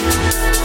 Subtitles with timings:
[0.00, 0.57] we'll